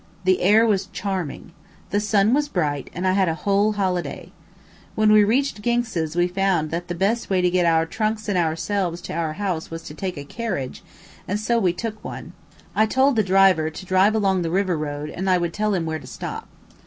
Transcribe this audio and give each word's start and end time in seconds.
The 0.23 0.41
air 0.41 0.65
was 0.65 0.87
charming. 0.87 1.51
The 1.91 1.99
sun 1.99 2.33
was 2.33 2.49
bright, 2.49 2.89
and 2.91 3.05
I 3.07 3.11
had 3.11 3.29
a 3.29 3.35
whole 3.45 3.73
holiday. 3.73 4.31
When 4.95 5.11
we 5.11 5.23
reached 5.23 5.61
Ginx's 5.61 6.15
we 6.15 6.27
found 6.27 6.71
that 6.71 6.87
the 6.87 6.95
best 6.95 7.29
way 7.29 7.39
to 7.39 7.51
get 7.51 7.67
our 7.67 7.85
trunks 7.85 8.27
and 8.27 8.35
ourselves 8.35 8.99
to 9.01 9.13
our 9.13 9.33
house 9.33 9.69
was 9.69 9.83
to 9.83 9.93
take 9.93 10.17
a 10.17 10.25
carriage, 10.25 10.81
and 11.27 11.39
so 11.39 11.59
we 11.59 11.71
took 11.71 12.03
one. 12.03 12.33
I 12.75 12.87
told 12.87 13.15
the 13.15 13.21
driver 13.21 13.69
to 13.69 13.85
drive 13.85 14.15
along 14.15 14.41
the 14.41 14.49
river 14.49 14.75
road 14.75 15.11
and 15.11 15.29
I 15.29 15.37
would 15.37 15.53
tell 15.53 15.75
him 15.75 15.85
where 15.85 15.99
to 15.99 16.07
stop. 16.07 16.47